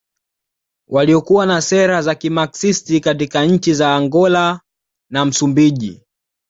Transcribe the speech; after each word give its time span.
Waliokuwa 0.87 1.45
na 1.45 1.61
sera 1.61 2.01
za 2.01 2.15
kimaxist 2.15 2.99
katika 2.99 3.45
nchi 3.45 3.73
za 3.73 3.95
Angola 3.95 4.61
na 5.09 5.25
Msumbiji 5.25 6.03